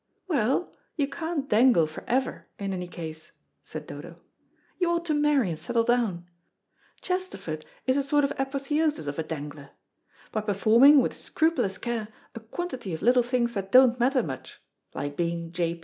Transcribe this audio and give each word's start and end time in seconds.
"Well, 0.27 0.73
you 0.95 1.07
can't 1.07 1.47
dangle 1.47 1.85
for 1.85 2.03
ever 2.07 2.47
in 2.57 2.73
any 2.73 2.87
case," 2.87 3.33
said 3.61 3.85
Dodo. 3.85 4.19
"You 4.79 4.89
ought 4.89 5.05
to 5.05 5.13
marry 5.13 5.49
and 5.49 5.59
settle 5.59 5.83
down. 5.83 6.25
Chesterford 7.01 7.67
is 7.85 7.97
a 7.97 8.01
sort 8.01 8.23
of 8.23 8.33
apotheosis 8.39 9.05
of 9.05 9.19
a 9.19 9.23
dangler. 9.23 9.69
By 10.31 10.41
performing, 10.41 11.01
with 11.01 11.13
scrupulous 11.13 11.77
care, 11.77 12.07
a 12.33 12.39
quantity 12.39 12.95
of 12.95 13.03
little 13.03 13.21
things 13.21 13.53
that 13.53 13.71
don't 13.71 13.99
matter 13.99 14.23
much, 14.23 14.59
like 14.95 15.15
being 15.15 15.51
J. 15.51 15.79